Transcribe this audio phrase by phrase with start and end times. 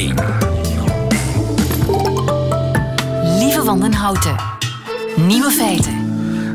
[0.00, 0.14] 1.
[3.38, 4.36] Lieve van den Houten.
[5.26, 5.94] Nieuwe feiten.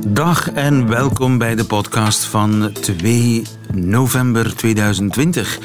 [0.07, 5.60] Dag en welkom bij de podcast van 2 november 2020.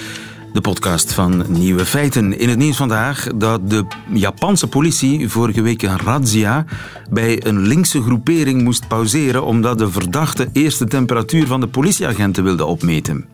[0.53, 2.39] De podcast van Nieuwe Feiten.
[2.39, 6.65] In het nieuws vandaag dat de Japanse politie vorige week een razzia
[7.11, 12.65] bij een linkse groepering moest pauzeren omdat de verdachte eerste temperatuur van de politieagenten wilde
[12.65, 13.29] opmeten.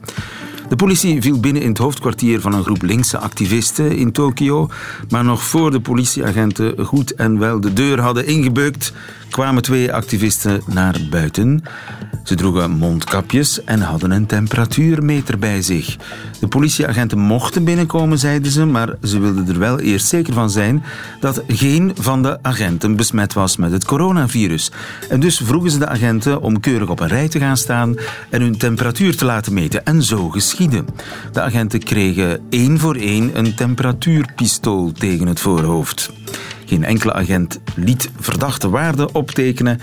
[0.68, 4.68] De politie viel binnen in het hoofdkwartier van een groep linkse activisten in Tokio.
[5.08, 8.93] Maar nog voor de politieagenten goed en wel de deur hadden ingebeukt,
[9.30, 11.62] kwamen twee activisten naar buiten.
[12.24, 15.96] Ze droegen mondkapjes en hadden een temperatuurmeter bij zich.
[16.40, 20.85] De politieagenten mochten binnenkomen, zeiden ze, maar ze wilden er wel eerst zeker van zijn
[21.21, 24.71] dat geen van de agenten besmet was met het coronavirus.
[25.08, 27.94] En dus vroegen ze de agenten om keurig op een rij te gaan staan
[28.30, 29.85] en hun temperatuur te laten meten.
[29.85, 30.55] En zo geschiedde.
[31.32, 36.10] De agenten kregen één voor één een temperatuurpistool tegen het voorhoofd.
[36.66, 39.80] Geen enkele agent liet verdachte waarden optekenen.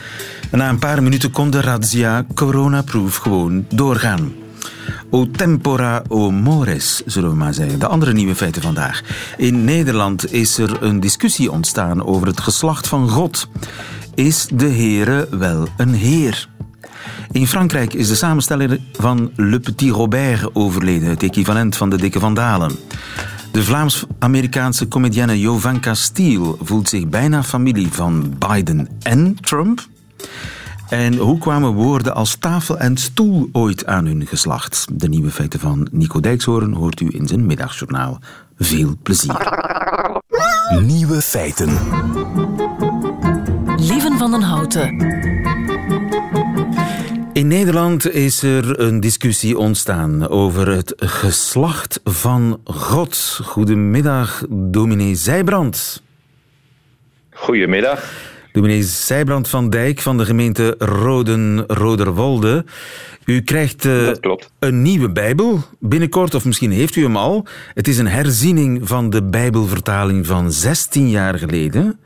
[0.51, 4.33] En na een paar minuten kon de razzia coronaproof gewoon doorgaan.
[5.09, 7.79] O tempora o mores, zullen we maar zeggen.
[7.79, 9.01] De andere nieuwe feiten vandaag.
[9.37, 13.47] In Nederland is er een discussie ontstaan over het geslacht van God.
[14.15, 16.47] Is de Heere wel een heer?
[17.31, 22.19] In Frankrijk is de samensteller van Le Petit Robert overleden, het equivalent van de Dikke
[22.19, 22.71] Vandalen.
[23.51, 29.87] De Vlaams-Amerikaanse comedienne Jovanka Steele voelt zich bijna familie van Biden en Trump.
[30.89, 34.85] En hoe kwamen woorden als tafel en stoel ooit aan hun geslacht?
[34.91, 38.19] De nieuwe feiten van Nico Dijkshoorn hoort u in zijn middagjournaal.
[38.57, 39.47] Veel plezier.
[40.81, 41.77] Nieuwe feiten.
[43.77, 44.97] Lieven van den Houten.
[47.43, 53.39] In Nederland is er een discussie ontstaan over het geslacht van God.
[53.43, 56.03] Goedemiddag, dominee Zijbrand.
[57.29, 58.32] Goedemiddag.
[58.53, 62.65] Dominee Zijbrand van Dijk van de gemeente Roden-Roderwolde.
[63.25, 64.11] U krijgt uh,
[64.59, 67.45] een nieuwe Bijbel binnenkort, of misschien heeft u hem al.
[67.73, 71.99] Het is een herziening van de Bijbelvertaling van 16 jaar geleden.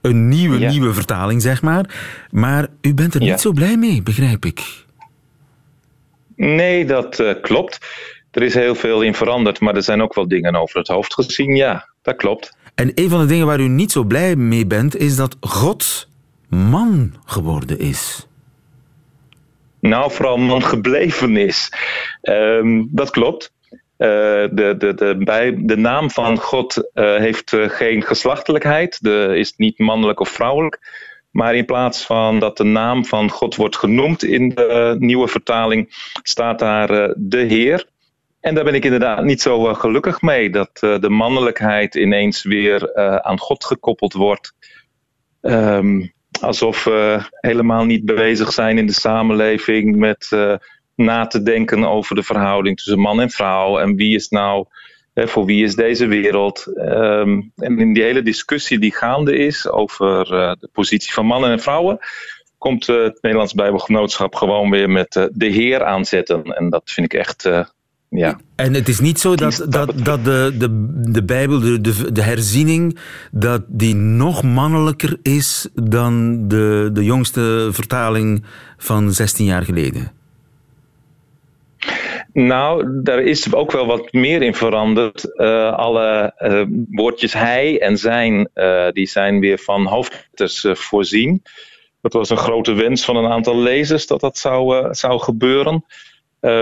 [0.00, 1.94] Een nieuwe, nieuwe vertaling, zeg maar.
[2.30, 4.84] Maar u bent er niet zo blij mee, begrijp ik.
[6.36, 7.78] Nee, dat uh, klopt.
[8.30, 11.14] Er is heel veel in veranderd, maar er zijn ook wel dingen over het hoofd
[11.14, 11.56] gezien.
[11.56, 12.55] Ja, dat klopt.
[12.76, 16.08] En een van de dingen waar u niet zo blij mee bent, is dat God
[16.48, 18.26] man geworden is.
[19.80, 21.72] Nou, vooral man gebleven is.
[22.22, 23.52] Um, dat klopt.
[23.70, 24.08] Uh,
[24.52, 29.54] de, de, de, bij, de naam van God uh, heeft uh, geen geslachtelijkheid, de, is
[29.56, 30.78] niet mannelijk of vrouwelijk.
[31.30, 36.10] Maar in plaats van dat de naam van God wordt genoemd in de nieuwe vertaling,
[36.22, 37.86] staat daar de Heer.
[38.46, 43.38] En daar ben ik inderdaad niet zo gelukkig mee, dat de mannelijkheid ineens weer aan
[43.38, 44.52] God gekoppeld wordt.
[45.40, 50.28] Um, alsof we helemaal niet bezig zijn in de samenleving met
[50.94, 53.78] na te denken over de verhouding tussen man en vrouw.
[53.78, 54.66] En wie is nou,
[55.14, 56.66] voor wie is deze wereld?
[56.76, 60.24] Um, en in die hele discussie die gaande is over
[60.60, 61.98] de positie van mannen en vrouwen,
[62.58, 66.42] komt het Nederlands Bijbelgenootschap gewoon weer met de Heer aanzetten.
[66.42, 67.50] En dat vind ik echt.
[68.08, 68.38] Ja.
[68.54, 72.22] En het is niet zo dat, dat, dat de, de, de Bijbel, de, de, de
[72.22, 72.98] herziening,
[73.30, 78.44] dat die nog mannelijker is dan de, de jongste vertaling
[78.76, 80.12] van 16 jaar geleden?
[82.32, 85.32] Nou, daar is ook wel wat meer in veranderd.
[85.34, 91.42] Uh, alle uh, woordjes hij en zijn, uh, die zijn weer van hoofdletters voorzien.
[92.00, 95.84] Dat was een grote wens van een aantal lezers dat dat zou, zou gebeuren.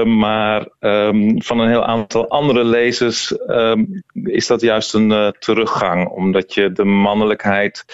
[0.05, 6.55] Maar um, van een heel aantal andere lezers um, is dat juist een teruggang, omdat
[6.55, 7.84] je de mannelijkheid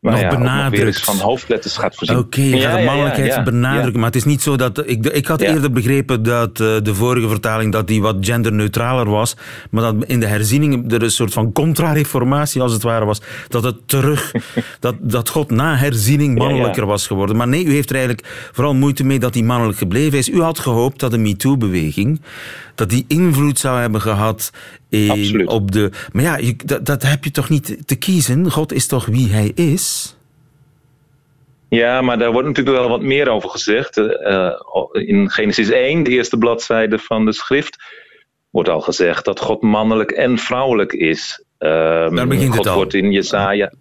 [0.00, 1.00] nog ja, benadrukt.
[1.00, 2.16] van hoofdletters gaat voorzien.
[2.16, 3.96] Oké, okay, je gaat de mannelijkheid ja, benadrukken.
[3.96, 4.88] Maar het is niet zo dat...
[4.88, 9.36] Ik, ik had eerder begrepen dat uh, de vorige vertaling dat die wat genderneutraler was.
[9.70, 13.20] Maar dat in de herziening er een soort van contra-reformatie als het ware was.
[13.48, 14.32] Dat het terug...
[14.80, 17.36] dat, dat God na herziening mannelijker was geworden.
[17.36, 20.28] Maar nee, u heeft er eigenlijk vooral moeite mee dat hij mannelijk gebleven is.
[20.28, 22.20] U had gehoopt dat de MeToo-beweging
[22.78, 24.52] dat die invloed zou hebben gehad
[24.88, 25.90] in, op de.
[26.12, 28.50] Maar ja, je, dat, dat heb je toch niet te kiezen?
[28.50, 30.16] God is toch wie hij is?
[31.68, 33.96] Ja, maar daar wordt natuurlijk wel wat meer over gezegd.
[33.96, 34.52] Uh,
[34.92, 37.78] in Genesis 1, de eerste bladzijde van de schrift,
[38.50, 41.44] wordt al gezegd dat God mannelijk en vrouwelijk is.
[41.58, 42.74] Um, daar begint God het al.
[42.74, 43.72] wordt in Jesaja.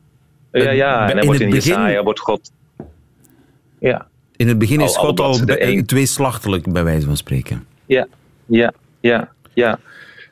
[0.51, 1.71] Ja, ja, en dan wordt in begin...
[1.71, 2.51] Jesaja wordt God.
[3.79, 4.07] Ja.
[4.35, 5.39] In het begin is al, God al
[5.85, 7.65] tweeslachtelijk, bij wijze van spreken.
[7.85, 8.07] Ja,
[8.45, 8.73] ja,
[9.07, 9.79] ja, ja.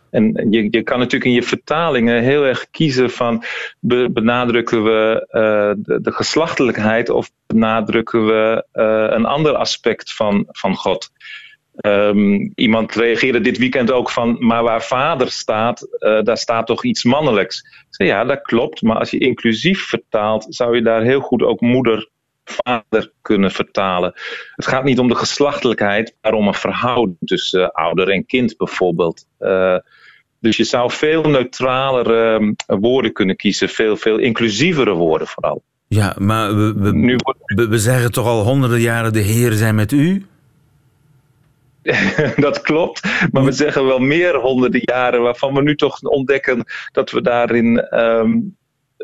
[0.10, 3.44] En je, je kan natuurlijk in je vertalingen heel erg kiezen van
[4.12, 5.28] benadrukken we
[5.78, 8.66] de, de, geslachtelijkheid of benadrukken we
[9.12, 11.12] een ander aspect van, van God.
[11.82, 16.84] Um, iemand reageerde dit weekend ook van, maar waar vader staat, uh, daar staat toch
[16.84, 17.86] iets mannelijks.
[17.90, 22.10] Ja, dat klopt, maar als je inclusief vertaalt, zou je daar heel goed ook moeder,
[22.46, 24.14] vader kunnen vertalen.
[24.56, 28.58] Het gaat niet om de geslachtelijkheid, maar om een verhouding tussen uh, ouder en kind
[28.58, 29.26] bijvoorbeeld.
[29.40, 29.78] Uh,
[30.40, 35.64] dus je zou veel neutralere uh, woorden kunnen kiezen, veel, veel inclusievere woorden vooral.
[35.88, 37.16] Ja, maar we, we, nu,
[37.46, 40.26] we, we zeggen toch al honderden jaren: de Heer zijn met u?
[42.36, 43.28] dat klopt.
[43.32, 48.00] Maar we zeggen wel meer honderden jaren waarvan we nu toch ontdekken dat we daarin
[48.00, 48.56] um,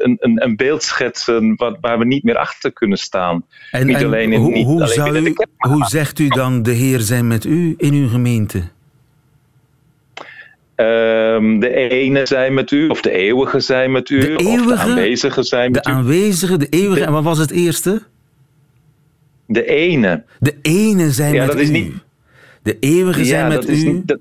[0.04, 3.46] een, een, een, beeld schetsen wat, waar we niet meer achter kunnen staan.
[3.72, 7.00] En, niet alleen in, hoe, niet hoe, alleen u, hoe zegt u dan de Heer
[7.00, 8.62] zijn met u in uw gemeente?
[10.76, 14.84] Um, de ene zijn met u, of de eeuwige zijn met u, de eeuwige, of
[14.84, 15.94] de aanwezige zijn met de u.
[15.94, 18.02] De aanwezige, de eeuwige, en wat was het eerste?
[19.46, 20.24] De ene.
[20.40, 21.62] De ene zijn ja, met dat u.
[21.62, 21.94] Is niet,
[22.62, 23.92] de eeuwige zijn met u.
[23.92, 24.20] Niet, dat,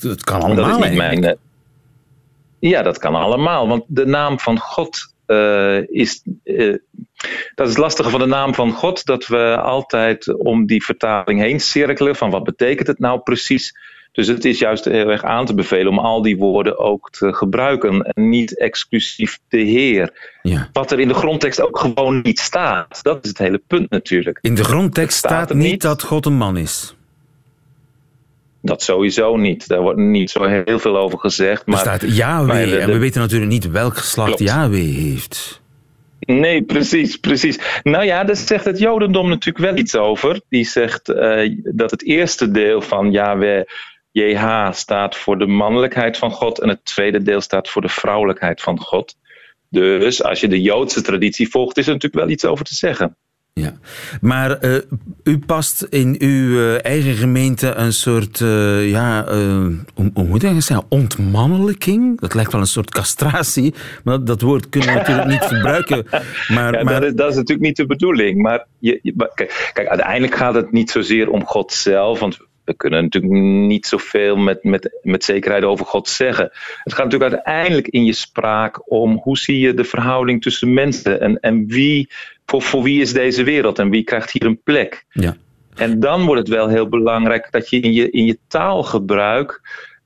[0.00, 0.68] dat, kan allemaal.
[0.68, 1.32] Dat is niet mijn, eh,
[2.60, 3.68] ja, dat kan allemaal.
[3.68, 6.22] Want de naam van God uh, is.
[6.44, 6.76] Uh,
[7.54, 11.40] dat is het lastige van de naam van God, dat we altijd om die vertaling
[11.40, 12.16] heen cirkelen.
[12.16, 13.72] Van wat betekent het nou precies?
[14.12, 17.32] Dus het is juist heel erg aan te bevelen om al die woorden ook te
[17.32, 18.02] gebruiken.
[18.02, 20.38] En niet exclusief de Heer.
[20.42, 20.68] Ja.
[20.72, 23.02] Wat er in de grondtekst ook gewoon niet staat.
[23.02, 24.38] Dat is het hele punt natuurlijk.
[24.40, 26.94] In de grondtekst staat, staat niet dat God een man is.
[28.62, 29.68] Dat sowieso niet.
[29.68, 31.66] Daar wordt niet zo heel veel over gezegd.
[31.66, 34.50] Maar, er staat Yahweh en we weten natuurlijk niet welk geslacht Klopt.
[34.50, 35.60] Yahweh heeft.
[36.20, 37.58] Nee, precies, precies.
[37.82, 40.40] Nou ja, daar zegt het Jodendom natuurlijk wel iets over.
[40.48, 43.64] Die zegt uh, dat het eerste deel van Yahweh,
[44.10, 48.60] JH, staat voor de mannelijkheid van God en het tweede deel staat voor de vrouwelijkheid
[48.60, 49.16] van God.
[49.68, 53.16] Dus als je de Joodse traditie volgt, is er natuurlijk wel iets over te zeggen.
[53.52, 53.72] Ja,
[54.20, 54.76] maar uh,
[55.24, 59.24] u past in uw uh, eigen gemeente een soort, uh, ja,
[59.94, 62.20] hoe, hoe moet ik zeggen, ontmannelijking?
[62.20, 63.74] Dat lijkt wel een soort castratie,
[64.04, 66.06] maar dat woord kunnen we natuurlijk niet gebruiken.
[66.48, 66.84] Maar, ja, maar...
[66.84, 68.42] Dat, is, dat, is, natuurlijk niet de bedoeling.
[68.42, 72.76] Maar je, je, kijk, kijk, uiteindelijk gaat het niet zozeer om God zelf, want we
[72.76, 73.32] kunnen natuurlijk
[73.66, 76.50] niet zoveel met, met, met zekerheid over God zeggen.
[76.82, 81.20] Het gaat natuurlijk uiteindelijk in je spraak om hoe zie je de verhouding tussen mensen
[81.20, 82.10] en, en wie
[82.50, 85.04] voor, voor wie is deze wereld en wie krijgt hier een plek?
[85.10, 85.36] Ja.
[85.74, 89.60] En dan wordt het wel heel belangrijk dat je in je, in je taalgebruik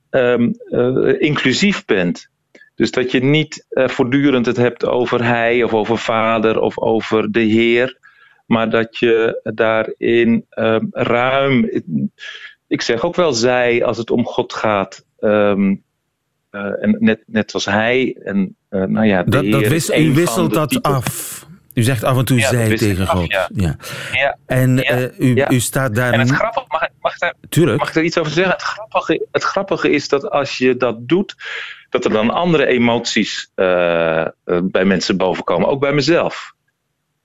[0.09, 2.29] um, uh, inclusief bent.
[2.75, 7.31] Dus dat je niet uh, voortdurend het hebt over hij of over vader of over
[7.31, 7.97] de Heer,
[8.45, 11.69] maar dat je daarin um, ruim,
[12.67, 15.05] ik zeg ook wel zij als het om God gaat.
[15.19, 15.83] Um,
[16.51, 18.17] uh, en net, net als hij.
[18.23, 21.44] En, nou ja, dat, dat wis, u wisselt dat af.
[21.75, 23.31] U zegt af en toe zij tegen God.
[23.31, 23.49] Ja.
[23.53, 23.75] ja.
[24.11, 24.37] ja.
[24.45, 26.13] En uh, u, u staat daar.
[26.13, 27.79] En het grappige, mag, mag, daar, Tuurlijk.
[27.79, 28.53] mag ik er iets over zeggen?
[28.53, 31.35] Het grappige, het grappige is dat als je dat doet,
[31.89, 34.25] dat er dan andere emoties uh,
[34.63, 35.67] bij mensen bovenkomen.
[35.67, 36.53] Ook bij mezelf.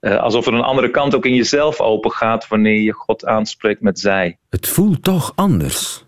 [0.01, 3.81] Uh, alsof er een andere kant ook in jezelf open gaat wanneer je God aanspreekt
[3.81, 4.39] met zij.
[4.49, 6.05] Het voelt toch anders.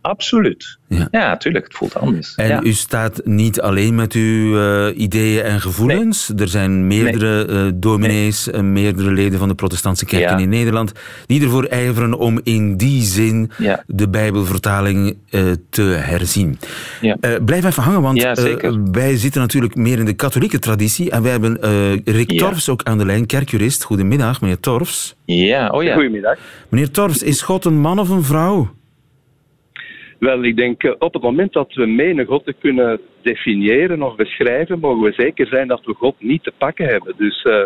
[0.00, 0.78] Absoluut.
[0.88, 1.64] Ja, natuurlijk.
[1.64, 2.34] Het voelt anders.
[2.34, 6.32] En u staat niet alleen met uw uh, ideeën en gevoelens.
[6.36, 7.66] Er zijn meerdere nee.
[7.66, 8.62] uh, dominees, nee.
[8.62, 10.92] meerdere leden van de protestantse kerken in Nederland,
[11.26, 13.82] die ervoor ijveren om in die zin ja.
[13.86, 16.58] de Bijbelvertaling uh, te herzien.
[17.44, 18.22] blijf even hangen, want
[18.92, 21.10] wij zitten natuurlijk meer in de katholieke traditie.
[21.10, 21.58] En wij hebben
[22.04, 23.82] Rick Torfs ook aan de lijn, kerkjurist.
[23.82, 25.16] Goedemiddag, meneer Torfs.
[25.24, 25.94] Ja, oh ja.
[25.94, 26.38] Goedemiddag.
[26.68, 28.70] Meneer Torfs, is God een man of een vrouw?
[30.20, 34.14] Wel, ik denk uh, op het moment dat we menen God te kunnen definiëren of
[34.14, 37.14] beschrijven, mogen we zeker zijn dat we God niet te pakken hebben.
[37.16, 37.64] Dus uh,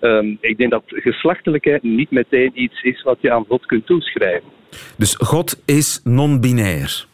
[0.00, 4.48] um, ik denk dat geslachtelijkheid niet meteen iets is wat je aan God kunt toeschrijven.
[4.96, 7.04] Dus God is non-binair?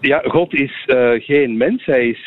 [0.00, 1.84] Ja, God is uh, geen mens.
[1.84, 2.26] Hij is,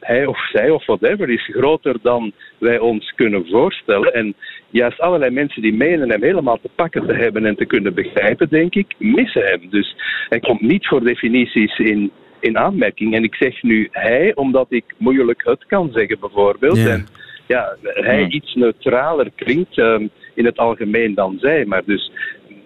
[0.00, 4.14] hij of zij of whatever, is groter dan wij ons kunnen voorstellen.
[4.14, 4.34] En
[4.72, 8.48] juist allerlei mensen die menen hem helemaal te pakken te hebben en te kunnen begrijpen,
[8.48, 9.60] denk ik, missen hem.
[9.70, 9.96] Dus
[10.28, 12.10] hij komt niet voor definities in,
[12.40, 13.14] in aanmerking.
[13.14, 16.76] En ik zeg nu hij, omdat ik moeilijk het kan zeggen, bijvoorbeeld.
[16.76, 16.88] Ja.
[16.88, 17.06] En
[17.46, 18.28] ja, hij ja.
[18.28, 21.64] iets neutraler klinkt um, in het algemeen dan zij.
[21.64, 22.10] Maar dus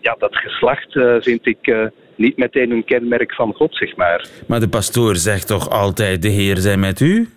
[0.01, 1.67] ja, dat geslacht uh, vind ik.
[1.67, 1.87] Uh,
[2.17, 4.27] niet meteen een kenmerk van God, zeg maar.
[4.47, 7.29] Maar de pastoor zegt toch altijd: De Heer zij met u?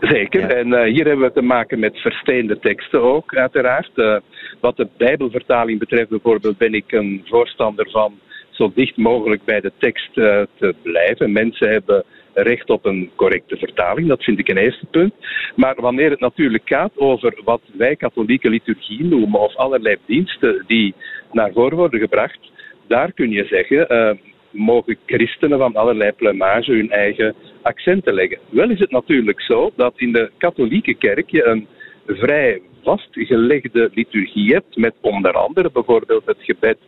[0.00, 0.40] Zeker.
[0.40, 0.48] Ja.
[0.48, 3.90] En uh, hier hebben we te maken met versteende teksten ook, uiteraard.
[3.94, 4.16] Uh,
[4.60, 8.18] wat de Bijbelvertaling betreft, bijvoorbeeld, ben ik een voorstander van
[8.50, 11.32] zo dicht mogelijk bij de tekst te blijven.
[11.32, 14.08] Mensen hebben recht op een correcte vertaling.
[14.08, 15.14] Dat vind ik een eerste punt.
[15.56, 20.94] Maar wanneer het natuurlijk gaat over wat wij katholieke liturgie noemen of allerlei diensten die
[21.32, 22.38] naar voren worden gebracht,
[22.86, 24.18] daar kun je zeggen.
[24.50, 28.38] Mogen christenen van allerlei plumage hun eigen accenten leggen.
[28.50, 31.66] Wel is het natuurlijk zo dat in de katholieke kerk je een
[32.06, 36.78] vrij vastgelegde liturgie hebt, met onder andere bijvoorbeeld het gebed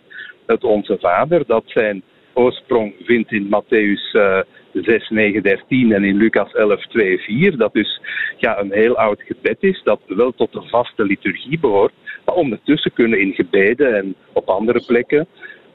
[0.46, 2.02] het Onze Vader, dat zijn
[2.32, 4.40] oorsprong vindt in Matthäus uh,
[4.72, 7.56] 6, 9, 13 en in Lucas 11, 2, 4.
[7.56, 8.00] Dat dus
[8.36, 11.92] ja, een heel oud gebed is, dat wel tot de vaste liturgie behoort.
[12.24, 15.26] Maar ondertussen kunnen in gebeden en op andere plekken,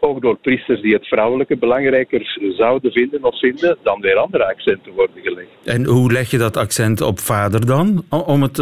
[0.05, 4.93] ook door priesters die het vrouwelijke belangrijker zouden vinden of vinden, dan weer andere accenten
[4.93, 5.49] worden gelegd.
[5.63, 8.03] En hoe leg je dat accent op vader dan?
[8.09, 8.57] Om het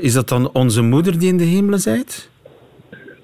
[0.00, 2.30] is dat dan onze moeder die in de hemelen zijt?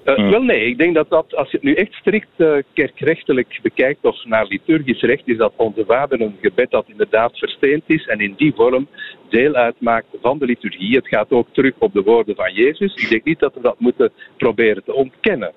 [0.05, 3.59] Uh, Wel nee, ik denk dat, dat als je het nu echt strikt uh, kerkrechtelijk
[3.61, 8.07] bekijkt of naar liturgisch recht, is dat onze vader een gebed dat inderdaad versteend is
[8.07, 8.87] en in die vorm
[9.29, 10.95] deel uitmaakt van de liturgie.
[10.95, 12.95] Het gaat ook terug op de woorden van Jezus.
[12.95, 15.53] Ik denk niet dat we dat moeten proberen te ontkennen.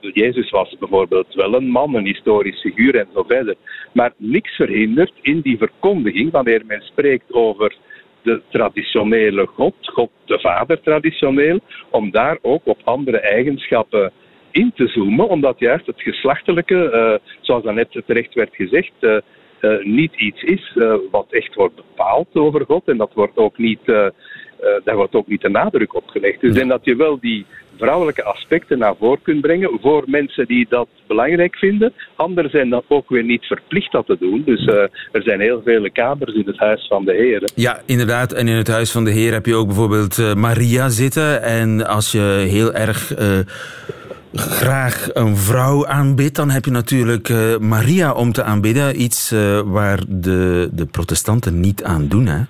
[0.00, 3.54] Jezus was bijvoorbeeld wel een man, een historisch figuur en zo verder.
[3.92, 7.76] Maar niks verhindert in die verkondiging, wanneer men spreekt over
[8.22, 14.12] de traditionele God, God de Vader traditioneel, om daar ook op andere eigenschappen
[14.50, 19.16] in te zoomen, omdat juist het geslachtelijke, uh, zoals net terecht werd gezegd, uh,
[19.60, 20.78] uh, niet iets is
[21.10, 22.88] wat echt wordt bepaald over God.
[22.88, 23.80] En dat wordt ook niet,
[24.84, 26.40] daar wordt ook niet de nadruk op gelegd.
[26.40, 27.46] Dus en dat je wel die
[27.78, 31.92] vrouwelijke aspecten naar voren kunt brengen voor mensen die dat belangrijk vinden.
[32.16, 34.42] Anderen zijn dan ook weer niet verplicht dat te doen.
[34.44, 34.74] Dus uh,
[35.12, 37.50] er zijn heel vele kamers in het Huis van de Heer.
[37.54, 38.32] Ja, inderdaad.
[38.32, 41.42] En in het Huis van de Heer heb je ook bijvoorbeeld uh, Maria zitten.
[41.42, 43.14] En als je heel erg...
[44.36, 49.00] Graag een vrouw aanbidt, dan heb je natuurlijk Maria om te aanbidden.
[49.00, 49.34] Iets
[49.64, 52.40] waar de, de protestanten niet aan doen, hè?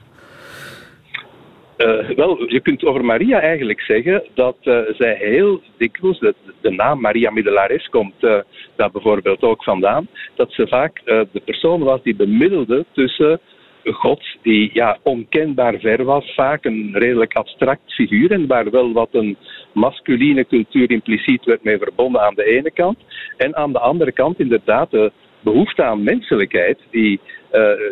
[1.79, 6.71] Uh, wel, je kunt over Maria eigenlijk zeggen dat uh, zij heel dikwijls, de, de,
[6.71, 8.39] naam Maria Middelares komt uh,
[8.77, 13.41] daar bijvoorbeeld ook vandaan, dat ze vaak de persoon was die bemiddelde tussen
[13.85, 19.09] God, die ja, onkenbaar ver was, vaak een redelijk abstract figuur en waar wel wat
[19.13, 19.37] een
[19.73, 22.99] masculine cultuur impliciet werd mee verbonden aan de ene kant,
[23.37, 27.21] en aan de andere kant inderdaad de behoefte aan menselijkheid, die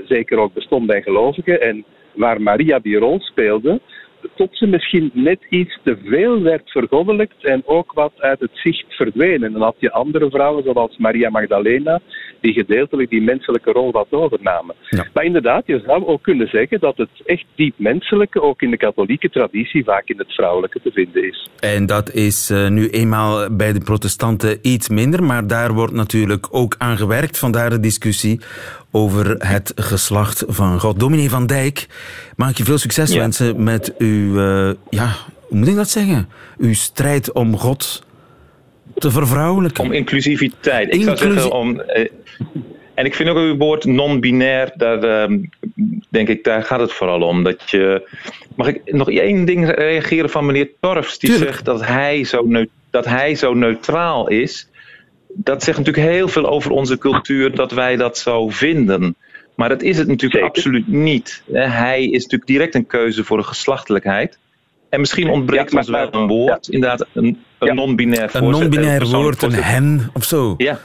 [0.06, 3.80] zeker ook bestond bij gelovigen en waar Maria die rol speelde,
[4.34, 8.84] tot ze misschien net iets te veel werd vergoddelijkt en ook wat uit het zicht
[8.88, 9.42] verdwenen.
[9.42, 12.00] En dan had je andere vrouwen, zoals Maria Magdalena,
[12.40, 14.74] die gedeeltelijk die menselijke rol wat overnamen.
[15.12, 18.76] Maar inderdaad, je zou ook kunnen zeggen dat het echt diep menselijke, ook in de
[18.76, 21.50] katholieke traditie, vaak in het vrouwelijke te vinden is.
[21.60, 26.48] En dat is uh, nu eenmaal bij de protestanten iets minder, maar daar wordt natuurlijk
[26.50, 27.38] ook aan gewerkt.
[27.38, 28.40] Vandaar de discussie
[28.92, 31.00] over het geslacht van God.
[31.00, 31.86] Dominee van Dijk,
[32.36, 35.16] mag ik je veel succes wensen met uw, uh, ja,
[35.48, 36.28] hoe moet ik dat zeggen?
[36.58, 38.04] Uw strijd om God
[38.94, 39.84] te vervrouwelijken.
[39.84, 40.94] Om inclusiviteit.
[40.94, 41.80] Ik zou zeggen om...
[41.80, 42.06] Uh,
[42.94, 45.38] en ik vind ook uw woord non-binair, daar uh,
[46.08, 47.42] denk ik, daar gaat het vooral om.
[47.42, 48.08] Dat je,
[48.54, 51.50] mag ik nog één ding reageren van meneer Torfs, die Tuurlijk.
[51.50, 52.48] zegt dat hij, zo
[52.90, 54.68] dat hij zo neutraal is
[55.34, 59.16] dat zegt natuurlijk heel veel over onze cultuur dat wij dat zo vinden.
[59.54, 60.48] Maar dat is het natuurlijk Zeker.
[60.48, 61.42] absoluut niet.
[61.52, 64.38] Hij is natuurlijk direct een keuze voor de geslachtelijkheid.
[64.88, 66.72] En misschien ontbreekt ja, ons wel een woord, ja.
[66.72, 70.54] inderdaad, een, een non-binair Een non-binair woord, een hen of zo.
[70.56, 70.80] Ja.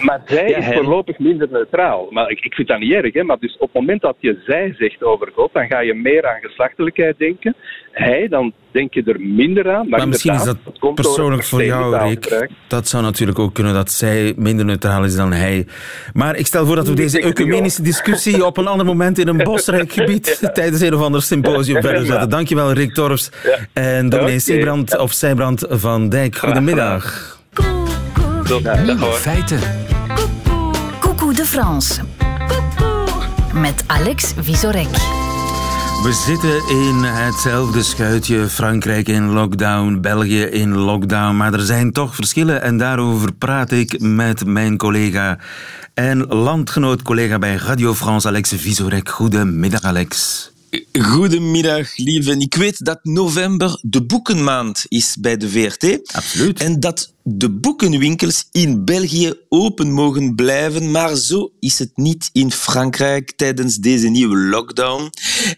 [0.00, 2.06] Maar zij ja, is voorlopig minder neutraal.
[2.10, 3.14] Maar ik, ik vind dat niet erg.
[3.14, 3.22] Hè?
[3.22, 6.26] Maar dus op het moment dat je zij zegt over God, dan ga je meer
[6.26, 7.54] aan geslachtelijkheid denken.
[7.92, 9.88] Hij, dan denk je er minder aan.
[9.88, 12.48] Maar, maar misschien is dat, dat persoonlijk voor jou, Rick.
[12.68, 15.66] Dat zou natuurlijk ook kunnen dat zij minder neutraal is dan hij.
[16.12, 19.44] Maar ik stel voor dat we deze ecumenische discussie op een ander moment in een
[19.52, 20.48] bosrijk gebied ja.
[20.48, 22.30] tijdens een of ander symposium verder zetten.
[22.30, 23.30] Dankjewel, Rick Torfs.
[23.72, 26.36] En dominee Seebrand of Zijbrand van Dijk.
[26.36, 27.40] Goedemiddag.
[28.60, 29.60] Nieuwe feiten.
[31.00, 32.00] Coucou de France.
[33.54, 34.88] Met Alex Visorek.
[36.02, 38.48] We zitten in hetzelfde schuitje.
[38.48, 41.36] Frankrijk in lockdown, België in lockdown.
[41.36, 45.38] Maar er zijn toch verschillen en daarover praat ik met mijn collega
[45.94, 49.08] en landgenoot collega bij Radio France, Alex Visorek.
[49.08, 50.50] Goedemiddag, Alex.
[51.00, 52.38] Goedemiddag, lieve.
[52.38, 56.14] Ik weet dat november de boekenmaand is bij de VRT.
[56.14, 56.60] Absoluut.
[56.60, 62.52] En dat de boekenwinkels in België open mogen blijven, maar zo is het niet in
[62.52, 65.10] Frankrijk tijdens deze nieuwe lockdown.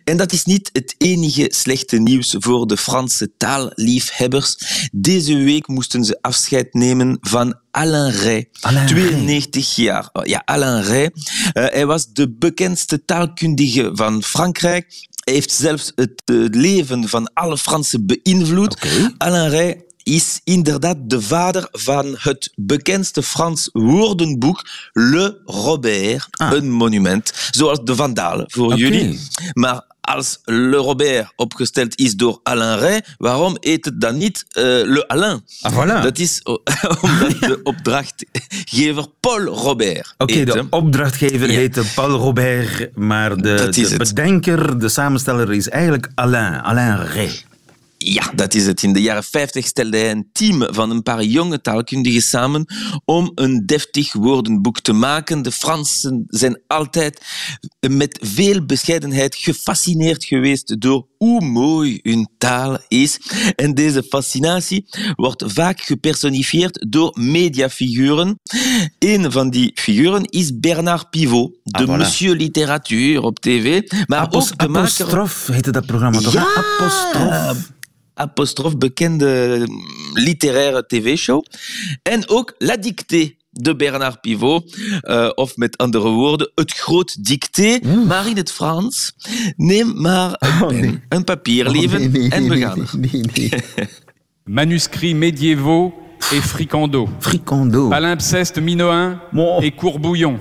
[0.04, 4.56] En dat is niet het enige slechte nieuws voor de Franse taalliefhebbers.
[4.92, 10.08] Deze week moesten ze afscheid nemen van Alain Ray, Alain 92 jaar.
[10.12, 11.10] Oh, Ja, Alain Ray.
[11.52, 15.06] Eh, hij was de bekendste taalkundige van Frankrijk.
[15.24, 18.86] Hij heeft zelfs het eh, leven van alle Fransen beïnvloed.
[19.18, 26.26] Alain Ray is inderdaad de vader van het bekendste Frans woordenboek Le Robert.
[26.30, 26.52] Ah.
[26.52, 29.20] Een monument, zoals de Vandalen voor jullie.
[29.52, 34.62] Maar als Le Robert opgesteld is door Alain Ray, waarom heet het dan niet eh,
[34.64, 35.44] Le Alain?
[35.60, 36.02] Ah, voilà.
[36.02, 36.42] Dat is
[37.02, 41.56] omdat de opdrachtgever Paul Robert Oké, heet, de opdrachtgever Ja.
[41.56, 47.30] heette Paul Robert, maar de, de bedenker, de samensteller is eigenlijk Alain, Alain Ray.
[48.04, 48.82] Ja, dat is het.
[48.82, 52.66] In de jaren 50 stelde hij een team van een paar jonge taalkundigen samen
[53.04, 55.42] om een deftig woordenboek te maken.
[55.42, 57.24] De Fransen zijn altijd
[57.88, 63.20] met veel bescheidenheid gefascineerd geweest door hoe mooi hun taal is.
[63.56, 68.40] En deze fascinatie wordt vaak gepersonifieerd door mediafiguren.
[68.98, 71.96] Een van die figuren is Bernard Pivot, de Ah, voilà.
[71.96, 73.90] Monsieur Literatuur op tv.
[74.06, 74.80] Maar Apos, ook de maker...
[74.80, 76.32] apostrof heette dat programma toch?
[76.32, 76.46] Ja!
[76.54, 77.72] Apostrof.
[78.14, 79.82] Apostrof bekende mm,
[80.14, 81.44] literaire tv-show.
[82.02, 87.78] En ook La Dictée de Bernard Pivot, eh, of met andere woorden, het groot dicté,
[88.06, 89.12] maar in het Frans.
[89.56, 92.86] Neem maar een, pen, een papier, lieven, en we gaan.
[94.44, 95.94] Manuscrits médiévaux
[96.32, 97.08] et fricando.
[97.18, 97.88] Fricando.
[97.88, 99.60] Palimpseste minoen Bon.
[99.60, 100.38] et courbouillon.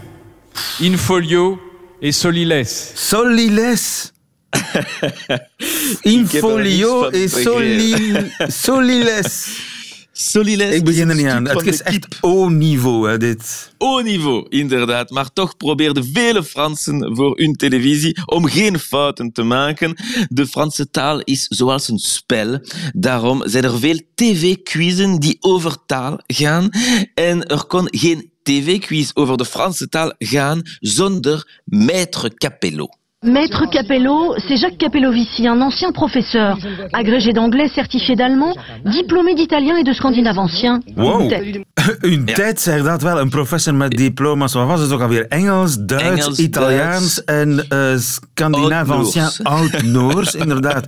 [0.79, 1.59] In folio
[2.01, 2.91] et soliles.
[2.95, 4.12] Soliles.
[6.01, 9.47] In heb er folio niets e van solil, soliles.
[10.15, 11.47] Soliles Ik begin er niet aan.
[11.47, 12.07] Het is echt.
[12.21, 13.73] O-niveau, hè, dit.
[13.77, 15.09] O-niveau, inderdaad.
[15.09, 19.95] Maar toch probeerden vele Fransen voor hun televisie om geen fouten te maken.
[20.29, 22.59] De Franse taal is zoals een spel.
[22.95, 26.69] Daarom zijn er veel tv-quizzen die over taal gaan.
[27.13, 32.87] En er kon geen tv-quiz over de Franse taal gaan zonder Maître Capello.
[33.23, 36.57] Maître Capello, c'est Jacques Capellovici, un ancien professeur,
[36.91, 38.53] agrégé d'anglais, certifié d'allemand,
[38.85, 40.81] diplômé d'italien et de scandinave ancien.
[40.97, 41.29] Wow.
[41.29, 41.61] Tête.
[42.01, 43.19] Een tijd zeg dat wel.
[43.19, 44.53] Een professor met diploma's.
[44.53, 45.25] Wat was het ook alweer?
[45.27, 49.17] Engels, Duits, Engels, Italiaans en eh Scandinaaf Oud-Noors.
[49.17, 50.85] ancien oud-Noors, inderdaad.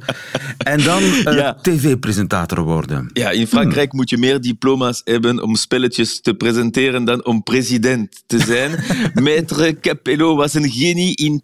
[0.58, 1.58] En dan eh, Ja.
[1.62, 3.10] tv-presentator worden.
[3.14, 8.24] Ja, in Frankrijk moet je meer diploma's hebben om spelletjes te presenteren dan om president
[8.28, 8.72] te zijn.
[9.28, 11.42] Maître Capello was een genie in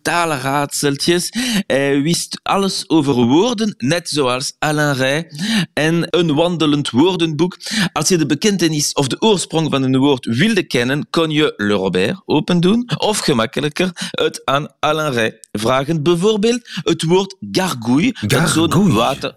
[1.65, 5.27] Hij wist alles over woorden, net zoals Alain Ray.
[5.73, 7.57] En een wandelend woordenboek.
[7.93, 11.73] Als je de bekentenis of de oorsprong van een woord wilde kennen, kon je Le
[11.73, 12.89] Robert open doen.
[12.97, 16.03] Of gemakkelijker, het aan Alain Ray vragen.
[16.03, 18.93] Bijvoorbeeld het woord gargouille, Gargouille.
[18.93, 19.35] water,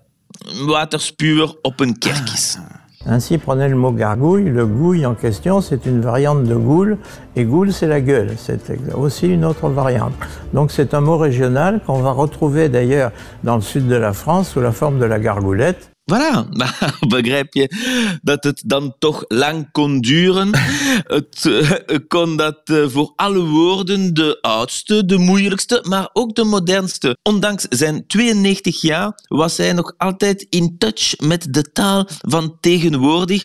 [0.66, 2.56] waterspuwer op een kerk is.
[3.06, 4.44] Ainsi, prenez le mot gargouille.
[4.44, 6.98] Le gouille en question, c'est une variante de goule.
[7.36, 8.30] Et goule, c'est la gueule.
[8.36, 8.60] C'est
[8.94, 10.14] aussi une autre variante.
[10.52, 13.12] Donc, c'est un mot régional qu'on va retrouver d'ailleurs
[13.42, 15.93] dans le sud de la France sous la forme de la gargoulette.
[16.12, 17.68] Voilà, maar begrijp je
[18.22, 20.50] dat het dan toch lang kon duren?
[21.16, 26.44] Het eh, kon dat eh, voor alle woorden de oudste, de moeilijkste, maar ook de
[26.44, 27.16] modernste.
[27.22, 33.44] Ondanks zijn 92 jaar was hij nog altijd in touch met de taal van tegenwoordig.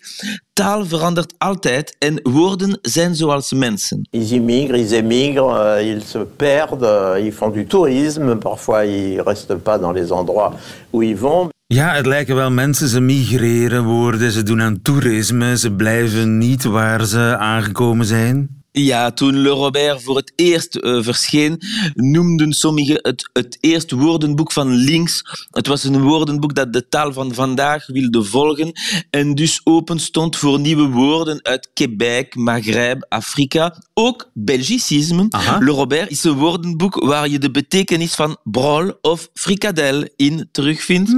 [0.54, 4.08] Taal verandert altijd en woorden zijn zoals mensen.
[4.12, 8.38] Ils immigrent, ils émigrent, euh, ils se perdent, euh, ils font du tourisme.
[8.38, 10.54] Parfois, ils restent pas dans les endroits
[10.90, 11.50] où ils vont.
[11.74, 16.64] Ja, het lijken wel mensen, ze migreren worden, ze doen aan toerisme, ze blijven niet
[16.64, 18.59] waar ze aangekomen zijn.
[18.72, 21.62] Ja, toen Le Robert voor het eerst eh, verscheen,
[21.94, 25.22] noemden sommigen het het eerste woordenboek van links.
[25.50, 28.72] Het was een woordenboek dat de taal van vandaag wilde volgen
[29.10, 33.84] en dus open stond voor nieuwe woorden uit Quebec, Maghreb, Afrika.
[33.94, 35.26] Ook Belgicisme.
[35.30, 35.58] Aha.
[35.58, 41.16] Le Robert is een woordenboek waar je de betekenis van brol of frikadel in terugvindt.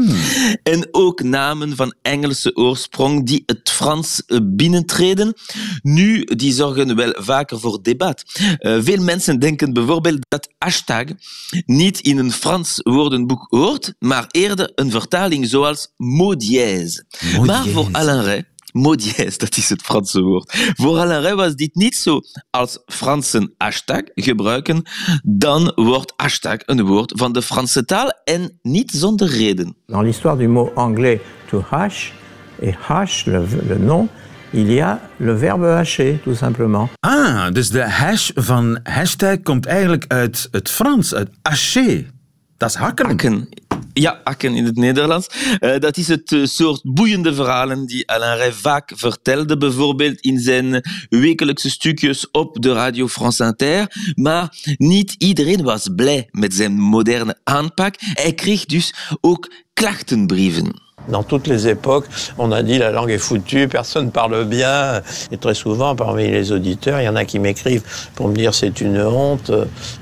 [0.64, 5.34] En ook namen van Engelse oorsprong die het Frans eh, binnentreden.
[5.82, 8.24] Nu, die zorgen wel vaker voor debat.
[8.58, 11.06] Eh, veel mensen denken bijvoorbeeld dat hashtag
[11.66, 17.06] niet in een Frans woordenboek hoort, maar eerder een vertaling zoals mot dièse.
[17.46, 17.90] Maar voor.
[17.92, 20.74] Alain Ray, mot dièse, dat is het Franse woord.
[20.76, 22.20] Voor Alain Ray was dit niet zo.
[22.50, 24.84] Als Fransen hashtag gebruiken,
[25.24, 29.76] dan wordt hashtag een woord van de Franse taal en niet zonder reden.
[29.86, 32.12] Dans l'histoire du mot anglais to hash,
[32.62, 34.10] et hash, le, le nom,
[34.54, 36.90] il y a le verbe hacher, tout simplement.
[37.02, 42.06] Ah, dus de hash van hashtag komt eigenlijk uit het Frans, uit hacher.
[42.58, 43.06] Dat is hakken.
[43.06, 43.50] Hakken.
[43.94, 45.28] Ja, hakken in het Nederlands.
[45.60, 50.40] Uh, dat is het uh, soort boeiende verhalen die Alain Ray vaak vertelde, bijvoorbeeld in
[50.40, 54.14] zijn wekelijkse stukjes op de Radio France Inter.
[54.16, 57.96] Maar niet iedereen was blij met zijn moderne aanpak.
[57.98, 60.91] Hij kreeg dus ook klachtenbrieven.
[61.10, 62.06] Dans toutes les époques,
[62.38, 65.02] on a dit la langue est foutue, personne parle bien.
[65.32, 67.84] Et très souvent, parmi les auditeurs, il y en a qui m'écrivent
[68.16, 69.52] pour me dire c'est une honte.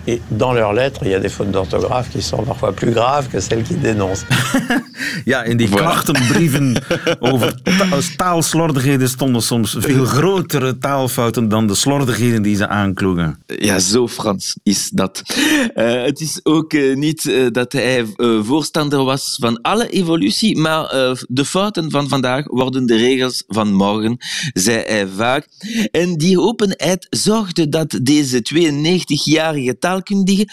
[0.08, 3.28] Et dans leurs lettres, il y a des fautes d'orthographe qui sont parfois plus graves
[3.30, 4.26] que celles qui dénoncent.
[5.26, 6.82] ja, in die klachtenbrieven
[7.32, 7.54] over
[8.16, 13.44] taalslordigheden stonden soms veel grotere taalfouten dan de slordigheden die ze aankloegen.
[13.46, 15.22] Ja, zo Frans is dat.
[15.76, 18.06] Uh, het is ook uh, niet uh, dat hij
[18.42, 23.74] voorstander was van alle evolutie, maar uh, de fouten van vandaag worden de regels van
[23.74, 24.18] morgen,
[24.54, 25.48] zei hij vaak.
[25.92, 30.48] En die openheid zorgde dat deze 92-jarige taalkundige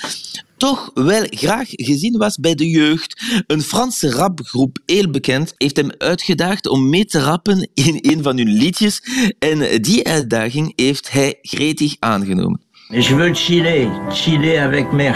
[0.57, 3.23] toch wel graag gezien was bij de jeugd.
[3.47, 8.37] Een Franse rapgroep, heel bekend, heeft hem uitgedaagd om mee te rappen in een van
[8.37, 9.03] hun liedjes.
[9.39, 12.65] En die uitdaging heeft hij gretig aangenomen.
[12.89, 15.13] Je veux chiller, chiller avec mes.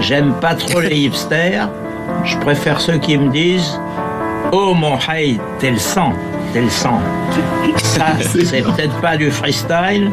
[0.00, 1.68] J'aime pas trop les hipsters.
[2.24, 3.78] Je préfère ceux qui me disent
[4.50, 6.12] Oh mon haï, tel sang,
[6.52, 7.00] tel sang.
[7.78, 10.10] Ça, c'est peut-être pas du freestyle,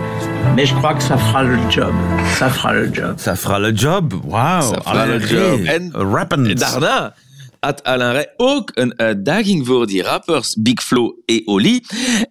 [0.55, 1.93] mais je crois que ça fera le job.
[2.37, 3.15] Ça fera le job.
[3.17, 4.61] Ça fera le job, wauw.
[4.61, 5.61] Ça fera le job.
[5.67, 6.43] En rappend.
[6.55, 7.13] daarna
[7.59, 11.81] had Alain Ray ook een uitdaging voor die rappers, Big Flo en Oli.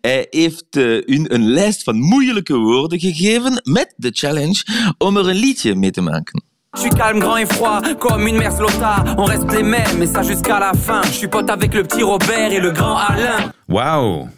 [0.00, 4.62] Hij heeft uh, hun een lijst van moeilijke woorden gegeven met de challenge
[4.98, 6.42] om er een liedje mee te maken.
[6.76, 8.96] Je suis calme, grand et froid, comme une mère slota.
[9.16, 11.00] On reste les mêmes, et ça jusqu'à la fin.
[11.04, 13.50] Je suis pote avec le petit Robert et le grand Alain.
[13.68, 14.28] Wauw.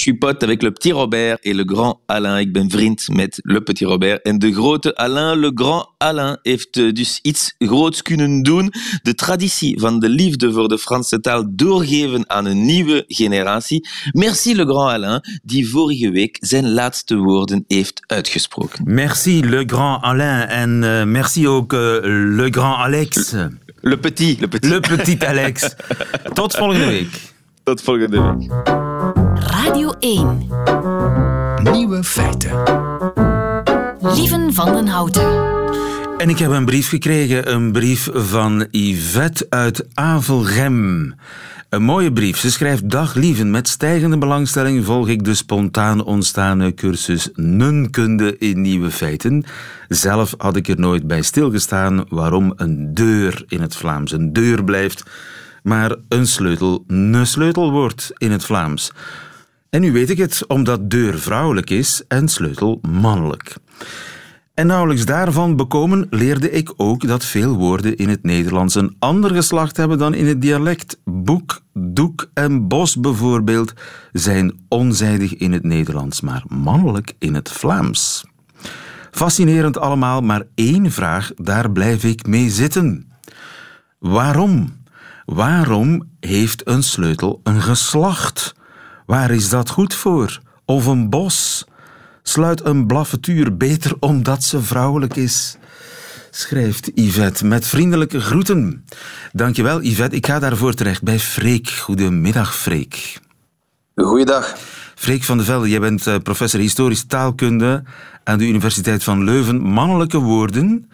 [0.00, 2.38] Je suis pote avec le petit Robert et le grand Alain.
[2.38, 4.22] Ik ben vriend met le petit Robert.
[4.22, 8.72] En de grote Alain, le grand Alain, heeft dus iets groots kunnen doen.
[9.02, 13.88] De traditie van de liefde voor de Franse taal doorgeven aan een nieuwe generatie.
[14.12, 18.84] Merci le grand Alain, die vorige week zijn laatste woorden heeft uitgesproken.
[18.94, 21.78] Merci le grand Alain en uh, merci ook uh,
[22.36, 23.34] le grand Alex.
[23.80, 24.70] Le petit, le petit.
[24.70, 25.74] Le petit Alex.
[26.34, 27.32] Tot volgende week.
[27.62, 28.89] Tot volgende week.
[29.64, 30.48] Radio 1.
[31.72, 32.62] Nieuwe feiten.
[34.00, 35.44] Lieven van den Houten.
[36.18, 41.14] En ik heb een brief gekregen, een brief van Yvette uit Avelgem.
[41.68, 42.38] Een mooie brief.
[42.38, 48.60] Ze schrijft: Dag lieven, met stijgende belangstelling volg ik de spontaan ontstane cursus Nunkunde in
[48.60, 49.44] Nieuwe Feiten.
[49.88, 54.64] Zelf had ik er nooit bij stilgestaan waarom een deur in het Vlaams een deur
[54.64, 55.02] blijft,
[55.62, 58.92] maar een sleutel een sleutel wordt in het Vlaams.
[59.70, 63.56] En nu weet ik het, omdat deur vrouwelijk is en sleutel mannelijk.
[64.54, 69.34] En nauwelijks daarvan bekomen leerde ik ook dat veel woorden in het Nederlands een ander
[69.34, 71.00] geslacht hebben dan in het dialect.
[71.04, 73.72] Boek, doek en bos bijvoorbeeld
[74.12, 78.24] zijn onzijdig in het Nederlands, maar mannelijk in het Vlaams.
[79.10, 83.10] Fascinerend allemaal, maar één vraag, daar blijf ik mee zitten.
[83.98, 84.82] Waarom?
[85.24, 88.54] Waarom heeft een sleutel een geslacht?
[89.10, 90.40] Waar is dat goed voor?
[90.64, 91.64] Of een bos?
[92.22, 95.56] Sluit een blaffetuur beter omdat ze vrouwelijk is?
[96.30, 98.84] Schrijft Yvette met vriendelijke groeten.
[99.32, 101.70] Dankjewel Yvette, ik ga daarvoor terecht bij Freek.
[101.70, 103.20] Goedemiddag Freek.
[103.94, 104.56] Goeiedag.
[104.94, 107.82] Freek van de Velde, jij bent uh, professor historische taalkunde
[108.24, 109.60] aan de Universiteit van Leuven.
[109.60, 110.90] Mannelijke woorden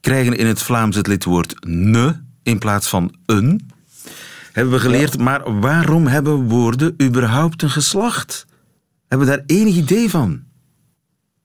[0.00, 3.70] krijgen in het Vlaams het lidwoord ne in plaats van een
[4.60, 5.14] hebben we geleerd.
[5.14, 5.22] Ja.
[5.22, 8.46] Maar waarom hebben woorden überhaupt een geslacht?
[9.08, 10.42] Hebben we daar enig idee van?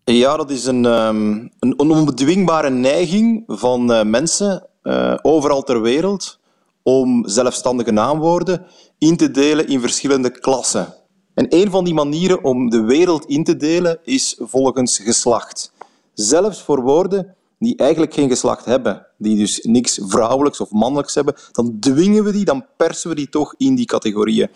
[0.03, 6.39] Ja, dat is een, um, een onbedwingbare neiging van uh, mensen uh, overal ter wereld
[6.83, 8.65] om zelfstandige naamwoorden
[8.97, 10.93] in te delen in verschillende klassen.
[11.33, 15.71] En een van die manieren om de wereld in te delen is volgens geslacht.
[16.13, 21.35] Zelfs voor woorden die eigenlijk geen geslacht hebben, die dus niks vrouwelijks of mannelijks hebben,
[21.51, 24.49] dan dwingen we die, dan persen we die toch in die categorieën.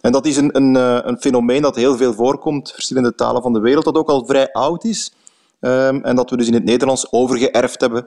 [0.00, 0.74] En dat is een, een,
[1.08, 4.26] een fenomeen dat heel veel voorkomt, in verschillende talen van de wereld, dat ook al
[4.26, 5.12] vrij oud is.
[5.60, 8.06] Um, en dat we dus in het Nederlands overgeërfd hebben.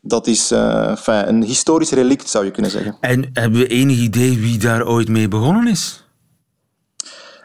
[0.00, 2.96] Dat is enfin, een historisch relict, zou je kunnen zeggen.
[3.00, 6.04] En hebben we enig idee wie daar ooit mee begonnen is?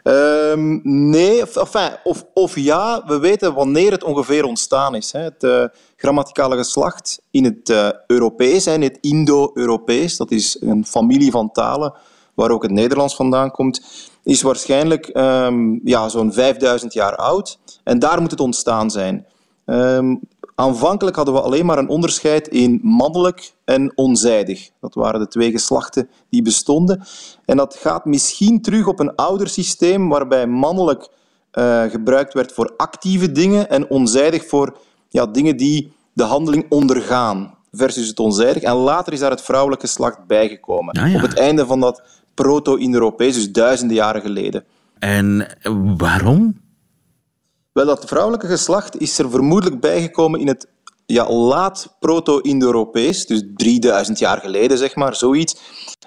[0.06, 5.12] Um, nee, enfin, of, of ja, we weten wanneer het ongeveer ontstaan is.
[5.12, 5.20] Hè.
[5.20, 5.64] Het uh,
[5.96, 11.94] grammaticale geslacht in het uh, Europees, in het Indo-Europees, dat is een familie van talen
[12.34, 13.82] waar ook het Nederlands vandaan komt,
[14.22, 17.58] is waarschijnlijk ehm, ja, zo'n 5000 jaar oud.
[17.84, 19.26] En daar moet het ontstaan zijn.
[19.64, 20.14] Ehm,
[20.56, 24.70] aanvankelijk hadden we alleen maar een onderscheid in mannelijk en onzijdig.
[24.80, 27.04] Dat waren de twee geslachten die bestonden.
[27.44, 31.08] En dat gaat misschien terug op een ouder systeem waarbij mannelijk
[31.52, 34.76] uh, gebruikt werd voor actieve dingen en onzijdig voor
[35.08, 38.62] ja, dingen die de handeling ondergaan versus het onzijdig.
[38.62, 40.94] En later is daar het vrouwelijke geslacht bijgekomen.
[40.94, 41.16] Ah, ja.
[41.16, 42.02] Op het einde van dat
[42.34, 44.64] proto-Indo-Europees, dus duizenden jaren geleden.
[44.98, 45.56] En
[45.96, 46.64] waarom?
[47.76, 50.68] Wel, dat vrouwelijke geslacht is er vermoedelijk bijgekomen in het
[51.06, 55.56] ja, laat proto-Indo-Europees, dus 3000 jaar geleden, zeg maar, zoiets.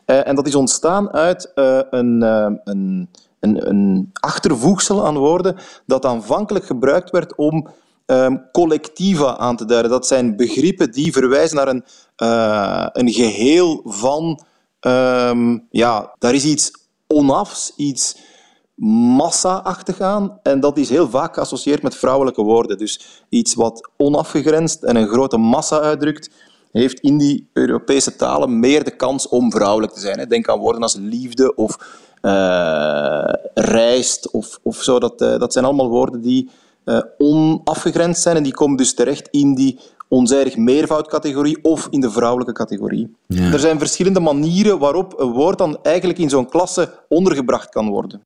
[0.05, 5.55] Uh, en dat is ontstaan uit uh, een, uh, een, een, een, achtervoegsel aan woorden
[5.85, 7.67] dat aanvankelijk gebruikt werd om
[8.05, 9.91] um, collectiva aan te duiden.
[9.91, 11.83] Dat zijn begrippen die verwijzen naar een,
[13.01, 14.43] een geheel van...
[14.81, 16.71] Um, ja, daar is iets
[17.07, 18.15] onafs, iets
[19.15, 20.39] massa-achtig aan.
[20.43, 22.77] En dat is heel vaak geassocieerd met vrouwelijke woorden.
[22.77, 26.29] Dus iets wat onafgegrensd en een grote massa uitdrukt,
[26.71, 30.29] heeft in die Europese talen meer de kans om vrouwelijk te zijn.
[30.29, 31.77] Denk aan woorden als liefde of
[32.21, 34.99] uh, rijst of, of zo.
[34.99, 36.49] Dat, uh, dat zijn allemaal woorden die
[36.85, 42.11] uh, onafgegrensd zijn en die komen dus terecht in die onzijdig meervoudcategorie of in de
[42.11, 43.15] vrouwelijke categorie.
[43.27, 43.51] Ja.
[43.51, 48.23] Er zijn verschillende manieren waarop een woord dan eigenlijk in zo'n klasse ondergebracht kan worden.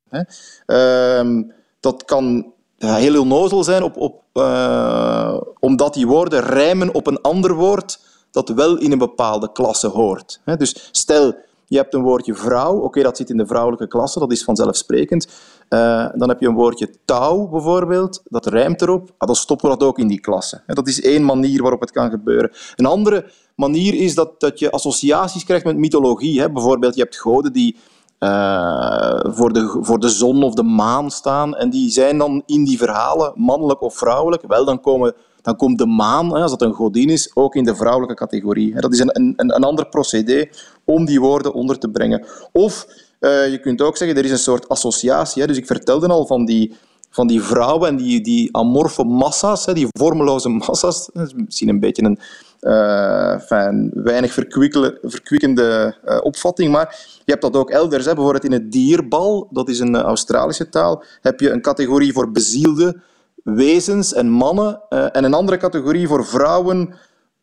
[0.67, 1.43] Uh,
[1.79, 7.53] dat kan heel onnozel zijn, op, op, uh, omdat die woorden rijmen op een ander
[7.53, 7.99] woord
[8.31, 10.41] dat wel in een bepaalde klasse hoort.
[10.57, 14.31] Dus stel, je hebt een woordje vrouw, oké, dat zit in de vrouwelijke klasse, dat
[14.31, 15.27] is vanzelfsprekend.
[15.69, 19.13] Uh, dan heb je een woordje touw, bijvoorbeeld, dat rijmt erop.
[19.17, 20.63] Ah, dan stoppen we dat ook in die klasse.
[20.65, 22.51] Dat is één manier waarop het kan gebeuren.
[22.75, 26.41] Een andere manier is dat, dat je associaties krijgt met mythologie.
[26.41, 26.51] Hè.
[26.51, 27.75] Bijvoorbeeld, je hebt goden die
[28.19, 32.63] uh, voor, de, voor de zon of de maan staan en die zijn dan in
[32.63, 34.43] die verhalen mannelijk of vrouwelijk.
[34.47, 37.75] Wel, dan komen dan komt de maan, als dat een godin is, ook in de
[37.75, 38.81] vrouwelijke categorie.
[38.81, 40.49] Dat is een, een, een ander procedé
[40.83, 42.25] om die woorden onder te brengen.
[42.51, 42.87] Of
[43.19, 45.47] uh, je kunt ook zeggen, er is een soort associatie.
[45.47, 46.75] Dus ik vertelde al van die,
[47.09, 51.09] van die vrouwen en die, die amorfe massa's, die vormeloze massa's.
[51.13, 52.19] Dat is misschien een beetje een
[52.61, 58.05] uh, fijn, weinig verkwikkende uh, opvatting, maar je hebt dat ook elders.
[58.05, 63.01] Bijvoorbeeld in het dierbal, dat is een Australische taal, heb je een categorie voor bezielde
[63.43, 66.95] wezens en mannen uh, en een andere categorie voor vrouwen,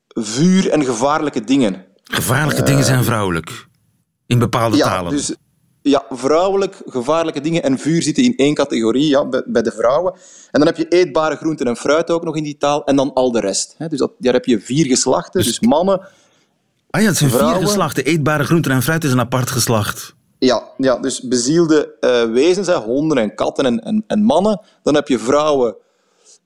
[0.09, 1.85] vuur en gevaarlijke dingen.
[2.05, 3.67] Gevaarlijke dingen zijn vrouwelijk?
[4.27, 5.11] In bepaalde ja, talen?
[5.11, 5.35] Dus,
[5.83, 10.13] ja, vrouwelijk, gevaarlijke dingen en vuur zitten in één categorie, ja, bij, bij, de vrouwen.
[10.51, 13.13] En dan heb je eetbare groenten en fruit ook nog in die taal, en dan
[13.13, 13.75] al de rest.
[13.79, 13.89] Hè.
[13.89, 16.01] Dus dat, daar heb je vier geslachten, dus, dus mannen...
[16.91, 18.05] Ah ja, het zijn vrouwen, vier geslachten.
[18.05, 20.15] Eetbare groenten en fruit is een apart geslacht.
[20.39, 24.61] Ja, ja dus bezielde uh, wezens, hè, honden en katten en, en, en mannen.
[24.83, 25.77] Dan heb je vrouwen,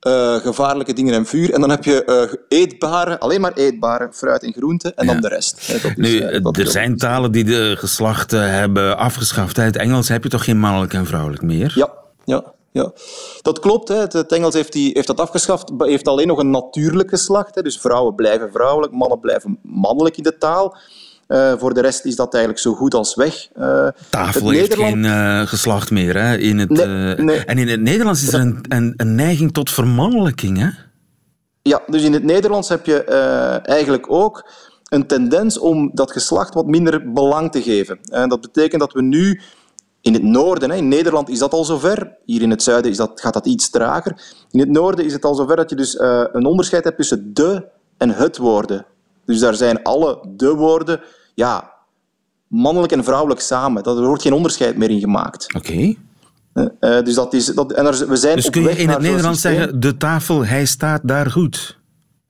[0.01, 1.53] uh, gevaarlijke dingen en vuur.
[1.53, 4.95] En dan heb je uh, eetbare, alleen maar eetbare fruit en groenten.
[4.95, 5.11] En ja.
[5.11, 5.69] dan de rest.
[5.69, 9.57] Is, nu, dat er zijn talen die de geslachten hebben afgeschaft.
[9.57, 11.73] Het Engels heb je toch geen mannelijk en vrouwelijk meer?
[11.75, 11.93] Ja,
[12.25, 12.53] ja.
[12.71, 12.91] Ja,
[13.41, 13.87] dat klopt.
[13.87, 13.95] Hè.
[13.95, 15.71] Het Engels heeft, die, heeft dat afgeschaft.
[15.77, 17.55] heeft alleen nog een natuurlijk geslacht.
[17.55, 17.61] Hè.
[17.61, 20.77] Dus vrouwen blijven vrouwelijk, mannen blijven mannelijk in de taal.
[21.27, 23.49] Uh, voor de rest is dat eigenlijk zo goed als weg.
[23.57, 24.93] Uh, Tafel heeft Nederland...
[24.93, 26.17] geen uh, geslacht meer.
[26.17, 26.37] Hè?
[26.37, 27.45] In het, nee, nee.
[27.45, 30.57] En in het Nederlands is er een, een, een, neiging tot vermannelijking.
[30.57, 30.69] Hè?
[31.61, 33.03] Ja, dus in het Nederlands heb je
[33.63, 34.49] eigenlijk ook
[34.89, 37.99] een tendens om dat geslacht wat minder belang te geven.
[38.01, 39.41] En dat betekent dat we nu
[40.01, 42.15] in het noorden, hè, in Nederland is dat al zover.
[42.25, 44.21] Hier in het zuiden is dat, gaat dat iets trager.
[44.51, 45.99] In het noorden is het al zover dat je dus
[46.33, 47.65] een onderscheid hebt tussen de
[47.97, 48.85] en het woorden.
[49.25, 51.01] Dus daar zijn alle de woorden,
[51.35, 51.71] ja,
[52.47, 53.83] mannelijk en vrouwelijk samen.
[53.83, 55.53] Er wordt geen onderscheid meer in gemaakt.
[55.55, 55.71] Oké.
[55.71, 55.97] Okay.
[56.53, 58.99] Uh, uh, dus dat is, dat, en er, we zijn dus kun je in het
[58.99, 61.79] Nederlands zeggen, de tafel, hij staat daar goed?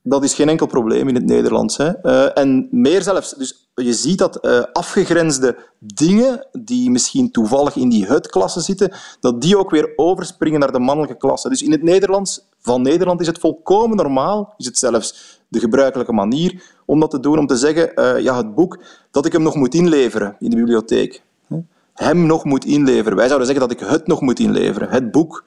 [0.04, 1.78] Dat is geen enkel probleem in het Nederlands.
[1.78, 1.92] Hè.
[2.04, 7.90] Uh, en meer zelfs, dus je ziet dat uh, afgegrensde dingen, die misschien toevallig in
[7.90, 11.50] die het-klasse zitten, dat die ook weer overspringen naar de mannelijke klasse.
[11.50, 16.14] Dus in het Nederlands, van Nederland, is het volkomen normaal, is het zelfs de gebruikelijke
[16.14, 18.80] manier om dat te doen, om te zeggen, uh, ja, het boek,
[19.12, 21.24] dat ik hem nog moet inleveren in de bibliotheek.
[21.94, 23.16] Hem nog moet inleveren.
[23.16, 25.46] Wij zouden zeggen dat ik het nog moet inleveren, het boek.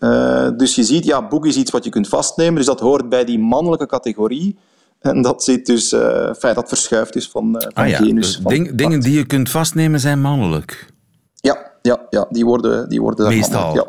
[0.00, 3.08] Uh, dus je ziet, ja, boek is iets wat je kunt vastnemen, dus dat hoort
[3.08, 4.58] bij die mannelijke categorie.
[5.00, 7.96] En dat, zit dus, uh, enfin, dat verschuift dus van, uh, van ah, ja.
[7.96, 8.36] genus.
[8.36, 10.86] Dus ding, dingen die je kunt vastnemen zijn mannelijk?
[11.34, 13.74] Ja, ja, ja die worden, die worden Meestal?
[13.74, 13.86] Ja.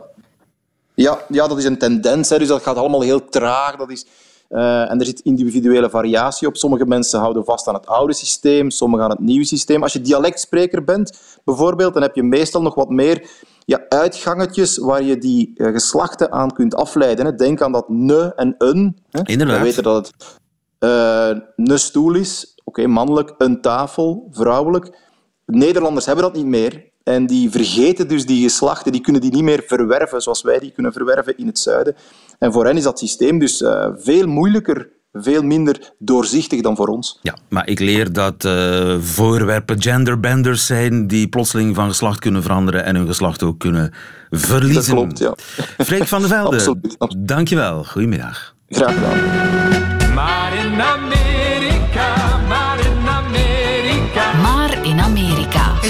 [0.95, 3.75] Ja, ja, dat is een tendens, hè, dus dat gaat allemaal heel traag.
[3.75, 4.05] Dat is,
[4.53, 6.57] uh, en er zit individuele variatie op.
[6.57, 9.83] Sommige mensen houden vast aan het oude systeem, sommigen aan het nieuwe systeem.
[9.83, 13.29] Als je dialectspreker bent, bijvoorbeeld, dan heb je meestal nog wat meer
[13.65, 17.25] ja, uitgangetjes waar je die eh, geslachten aan kunt afleiden.
[17.25, 17.35] Hè.
[17.35, 18.97] Denk aan dat ne en een.
[19.09, 19.21] Hè.
[19.23, 19.57] Inderdaad.
[19.57, 20.37] We weten dat het
[20.79, 24.97] eh, een stoel is, oké, mannelijk, een tafel, vrouwelijk.
[25.45, 26.91] Nederlanders hebben dat niet meer.
[27.03, 30.71] En die vergeten dus die geslachten, die kunnen die niet meer verwerven zoals wij die
[30.71, 31.95] kunnen verwerven in het zuiden.
[32.39, 36.87] En voor hen is dat systeem dus eh, veel moeilijker, veel minder doorzichtig dan voor
[36.87, 37.19] ons.
[37.21, 42.83] Ja, maar ik leer dat eh, voorwerpen genderbenders zijn die plotseling van geslacht kunnen veranderen
[42.83, 43.93] en hun geslacht ook kunnen
[44.29, 44.95] verliezen.
[44.95, 45.35] Dat klopt, ja.
[45.83, 47.83] Freek van der Velde, Absoluut, dankjewel.
[47.83, 48.55] Goedemiddag.
[48.67, 50.13] Graag gedaan.
[50.13, 50.77] Maar in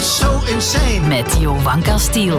[0.04, 1.08] So insane.
[1.08, 2.38] Met Jovanka Stiel.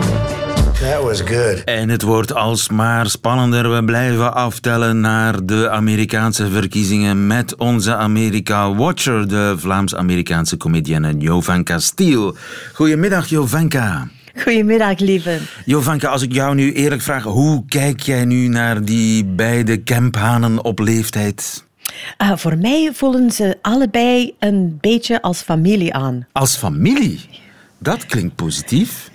[0.80, 1.64] That was good.
[1.64, 3.74] En het wordt alsmaar spannender.
[3.74, 12.36] We blijven aftellen naar de Amerikaanse verkiezingen met onze Amerika-watcher, de Vlaams-Amerikaanse comedienne Jovanka Stiel.
[12.72, 14.08] Goedemiddag, Jovanka.
[14.42, 15.38] Goedemiddag, lieve.
[15.64, 20.64] Jovanka, als ik jou nu eerlijk vraag, hoe kijk jij nu naar die beide kemphanen
[20.64, 21.64] op leeftijd?
[22.22, 26.26] Uh, voor mij voelen ze allebei een beetje als familie aan.
[26.32, 27.42] Als familie?
[27.84, 29.10] Dat klinkt positief.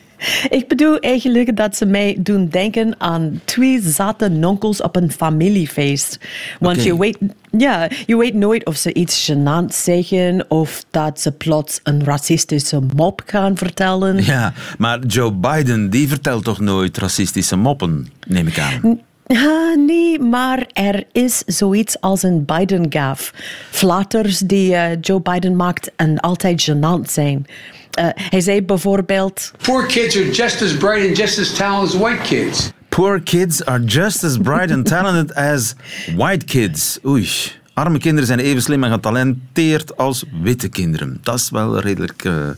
[0.49, 6.19] Ik bedoel eigenlijk dat ze mij doen denken aan twee zate nonkels op een familiefeest.
[6.60, 7.17] Want je, weet,
[7.58, 12.79] ja, je weet nooit of ze iets gênants zeggen of dat ze plots een racistische
[12.95, 14.23] mop gaan vertellen.
[14.23, 19.01] Ja, maar Joe Biden, die vertelt toch nooit racistische moppen, neem ik aan.
[19.33, 23.33] Ah, nee, maar er is zoiets als een Biden-gaff.
[23.69, 27.45] Flatters die eh, Joe Biden maakt en altijd gênant zijn.
[27.91, 29.51] Eh, hij zei bijvoorbeeld...
[29.61, 32.71] Poor kids are just as bright and just as talented as white kids.
[32.89, 35.75] Poor kids are just as bright and talented as
[36.15, 36.99] white kids.
[37.05, 37.57] Oei.
[37.79, 41.17] Arme kinderen zijn even slim en getalenteerd als witte kinderen.
[41.21, 42.49] Dat is wel redelijk eh,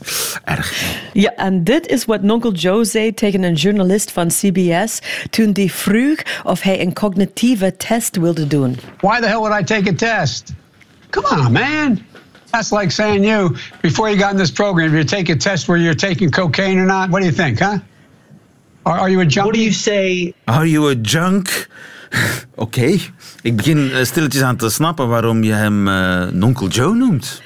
[0.44, 0.96] erg.
[1.14, 5.72] Ja, en dit is wat Nonkel Joe zei tegen een journalist van CBS toen die
[5.72, 8.78] vroeg of hij een cognitieve test wilde doen.
[9.00, 10.54] Why the hell would I take a test?
[11.10, 12.00] Come on, man.
[12.50, 15.68] That's like saying you, before you got in this program, if you take a test
[15.68, 17.78] where you're taking cocaine or not, what do you think, huh?
[18.84, 19.48] Are, are you a junkie?
[19.48, 20.34] What do you say?
[20.48, 21.68] Are you a junk?
[22.56, 22.98] Oké.
[23.42, 27.42] Ik begin eh, stilletjes aan te snappen waarom je hem eh, Nonkel Joe noemt.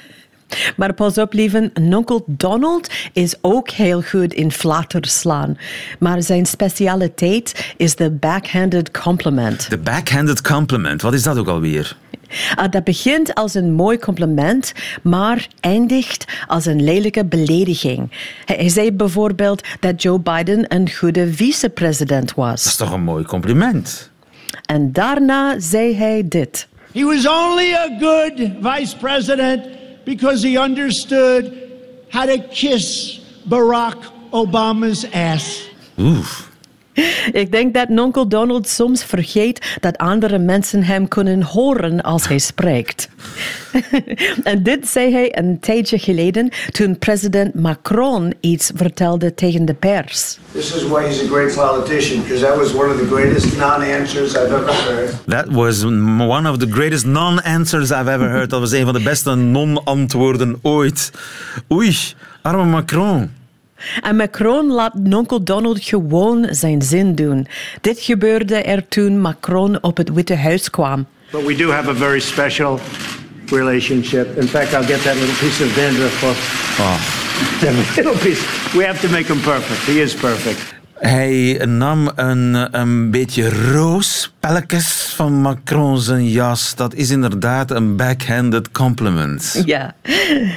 [0.76, 5.58] Maar pas op, lieve, Nonkel Donald is ook heel goed in flatters slaan.
[5.98, 9.70] Maar zijn specialiteit is de backhanded compliment.
[9.70, 11.96] De backhanded compliment, wat is dat ook alweer?
[12.54, 18.10] Ah, dat begint als een mooi compliment, maar eindigt als een lelijke belediging.
[18.44, 22.62] Hij, hij zei bijvoorbeeld dat Joe Biden een goede vicepresident was.
[22.62, 24.10] Dat is toch een mooi compliment?
[24.66, 26.66] En daarna zei hij dit.
[26.92, 29.62] He was only a good vice president
[30.04, 31.52] because he understood
[32.08, 33.96] how to kiss Barack
[34.30, 35.68] Obama's ass.
[35.98, 36.50] Oef.
[37.42, 42.38] Ik denk dat Nonkel Donald soms vergeet dat andere mensen hem kunnen horen als hij
[42.38, 43.08] spreekt.
[44.42, 50.38] en dit zei hij een tijdje geleden toen president Macron iets vertelde tegen de pers.
[50.52, 54.34] This is why he's a great politician, because that was one of the greatest non-answers
[54.34, 55.14] I've ever heard.
[55.26, 58.50] That was one of the greatest non-answers I've ever heard.
[58.50, 61.10] Dat was een van de beste non-antwoorden ooit.
[61.72, 61.96] Oei,
[62.42, 63.30] arme Macron.
[64.02, 67.46] En Macron laat Nonkel Donald gewoon zijn zin doen.
[67.80, 71.06] Dit gebeurde er toen Macron op het Witte Huis kwam.
[71.30, 72.80] But we do have a very special
[73.46, 74.36] relationship.
[74.36, 77.24] In fact, I'll get that little piece of dandruff off.
[77.60, 78.42] That little piece.
[78.76, 79.80] We have to make him perfect.
[79.80, 80.75] He is perfect.
[80.98, 86.74] Hij nam een, een beetje roospelletjes van Macron zijn jas.
[86.74, 89.62] Dat is inderdaad een backhanded compliment.
[89.64, 89.94] Ja,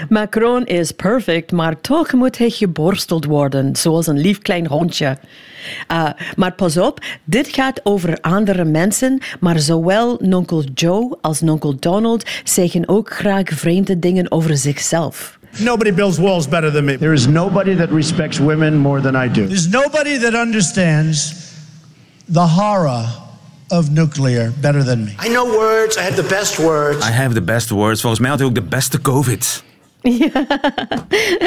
[0.09, 5.17] Macron is perfect, maar toch moet hij geborsteld worden, zoals een lief klein hondje.
[5.91, 11.75] Uh, maar pas op, dit gaat over andere mensen, maar zowel nonkel Joe als nonkel
[11.79, 15.38] Donald zeggen ook graag vreemde dingen over zichzelf.
[15.61, 16.95] Nobody builds walls better than me.
[16.95, 19.47] There is nobody that respects women more than I do.
[19.47, 21.33] There's nobody that understands
[22.27, 23.05] the horror
[23.71, 25.15] of nuclear better than me.
[25.19, 25.97] I know words.
[25.97, 27.01] I have the best words.
[27.03, 28.01] I have the best words.
[28.01, 29.63] Volgens mij had hij ook de beste COVID.
[30.01, 30.29] Ja.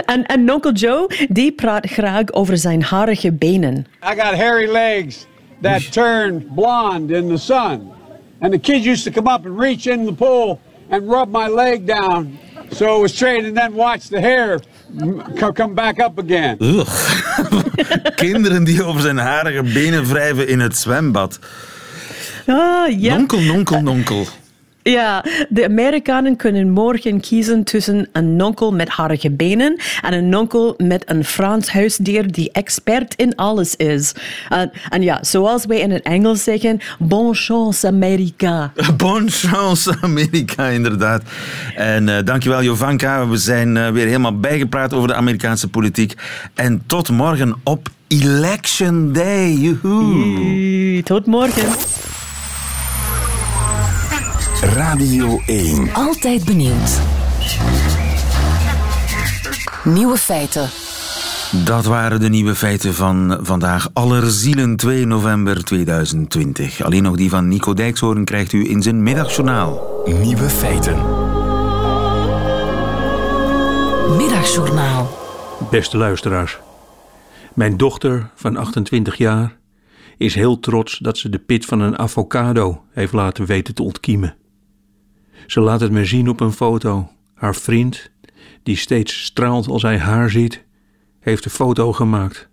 [0.06, 3.86] En, en nonkel Joe, die praat graag over zijn harige benen.
[4.04, 5.26] I got hairy legs
[5.60, 7.90] that turn blonde in the sun.
[8.40, 11.48] And the kids used to come up and reach in the pool and rub my
[11.48, 12.38] leg down
[12.74, 14.60] so it was straight and then watch the hair
[15.38, 16.56] co- come back up again.
[16.60, 16.86] Ugh.
[18.14, 21.38] Kinderen die over zijn harige benen wrijven in het zwembad.
[22.46, 23.14] Ah, ja.
[23.16, 24.26] Nonkel, nonkel, nonkel.
[24.82, 30.74] Ja, de Amerikanen kunnen morgen kiezen tussen een nonkel met harige benen en een nonkel
[30.76, 34.14] met een Frans huisdier die expert in alles is.
[34.48, 38.72] En, en ja, zoals wij in het Engels zeggen, bon chance Amerika.
[38.96, 41.22] Bon chance Amerika, inderdaad.
[41.74, 43.28] En uh, dankjewel Jovanka.
[43.28, 46.14] We zijn uh, weer helemaal bijgepraat over de Amerikaanse politiek.
[46.54, 49.52] En tot morgen op Election Day.
[49.52, 51.02] Joehoe.
[51.02, 51.91] Tot morgen.
[54.62, 55.88] Radio 1.
[55.92, 57.00] Altijd benieuwd.
[59.84, 60.68] Nieuwe feiten.
[61.64, 63.88] Dat waren de nieuwe feiten van vandaag.
[63.92, 66.82] Allerzielen 2 november 2020.
[66.82, 70.02] Alleen nog die van Nico Dijkshoorn krijgt u in zijn middagjournaal.
[70.20, 70.96] Nieuwe feiten.
[74.16, 75.18] Middagjournaal.
[75.70, 76.58] Beste luisteraars.
[77.54, 79.56] Mijn dochter van 28 jaar
[80.16, 84.36] is heel trots dat ze de pit van een avocado heeft laten weten te ontkiemen.
[85.46, 87.10] Ze laat het me zien op een foto.
[87.34, 88.10] Haar vriend,
[88.62, 90.64] die steeds straalt als hij haar ziet,
[91.20, 92.50] heeft de foto gemaakt.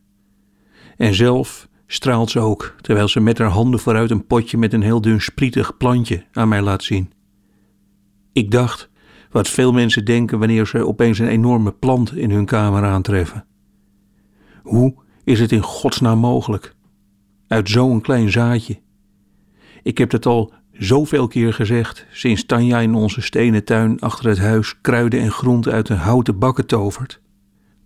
[0.98, 4.82] En zelf straalt ze ook, terwijl ze met haar handen vooruit een potje met een
[4.82, 7.12] heel dun sprietig plantje aan mij laat zien.
[8.34, 8.90] Ik dacht
[9.32, 13.46] wat veel mensen denken wanneer ze opeens een enorme plant in hun kamer aantreffen.
[14.64, 16.76] Hoe is het in godsnaam mogelijk?
[17.48, 18.80] Uit zo'n klein zaadje.
[19.84, 24.38] Ik heb het al zoveel keer gezegd sinds Tanja in onze stenen tuin achter het
[24.38, 27.21] huis kruiden en groenten uit een houten bakken tovert.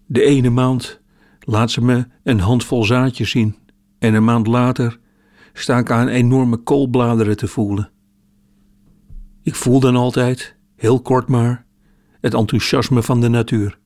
[0.06, 1.02] De ene maand
[1.40, 3.56] laat ze me een handvol zaadjes zien
[4.00, 5.00] en een maand later
[5.54, 7.92] sta ik aan enorme koolbladeren te voelen.
[9.44, 11.66] Ik voel dan altijd, heel kort maar,
[12.22, 13.80] het enthousiasme van de natuur.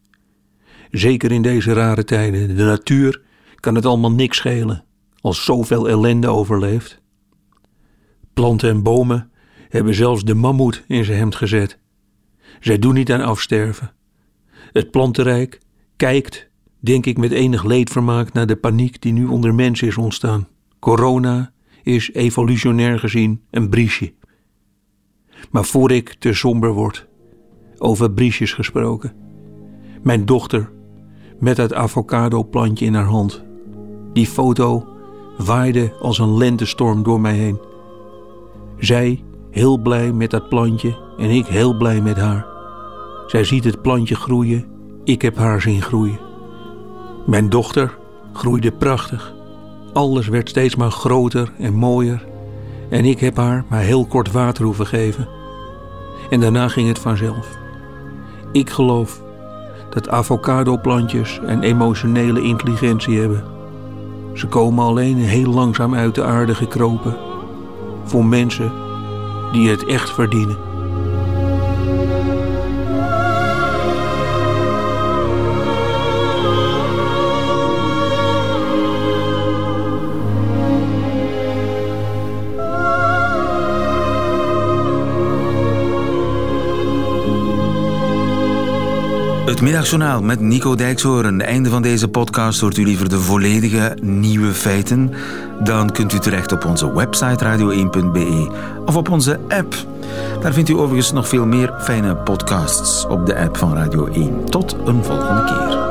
[0.91, 2.55] Zeker in deze rare tijden.
[2.55, 3.21] De natuur
[3.55, 4.83] kan het allemaal niks schelen,
[5.21, 7.01] als zoveel ellende overleeft.
[8.38, 9.31] Planten en bomen
[9.69, 11.79] hebben zelfs de mammoet in zijn hemd gezet.
[12.59, 13.91] Zij doen niet aan afsterven.
[14.71, 15.59] Het plantenrijk
[15.95, 20.47] kijkt, denk ik met enig leedvermaak, naar de paniek die nu onder mensen is ontstaan.
[20.79, 21.51] Corona
[21.83, 24.13] is evolutionair gezien een briesje.
[25.51, 27.07] Maar voor ik te somber word,
[27.77, 29.13] over briesjes gesproken.
[30.03, 30.71] Mijn dochter
[31.39, 33.43] met dat avocado-plantje in haar hand.
[34.13, 34.88] Die foto
[35.38, 37.66] waaide als een lentestorm door mij heen.
[38.78, 42.45] Zij heel blij met dat plantje en ik heel blij met haar.
[43.28, 44.65] Zij ziet het plantje groeien,
[45.03, 46.19] ik heb haar zien groeien.
[47.25, 47.97] Mijn dochter
[48.34, 49.36] groeide prachtig.
[49.93, 52.25] Alles werd steeds maar groter en mooier.
[52.89, 55.28] En ik heb haar maar heel kort water hoeven geven.
[56.30, 57.57] En daarna ging het vanzelf.
[58.51, 59.21] Ik geloof
[59.89, 63.43] dat avocadoplantjes een emotionele intelligentie hebben.
[64.34, 67.26] Ze komen alleen heel langzaam uit de aarde gekropen
[68.07, 68.71] voor mensen
[69.51, 70.76] die het echt verdienen.
[89.57, 91.41] Het middagjournaal met Nico Dijkshoorn.
[91.41, 95.13] Einde van deze podcast hoort u liever de volledige nieuwe feiten.
[95.63, 98.51] Dan kunt u terecht op onze website radio1.be
[98.85, 99.75] of op onze app.
[100.41, 104.45] Daar vindt u overigens nog veel meer fijne podcasts op de app van Radio 1.
[104.45, 105.86] Tot een volgende keer.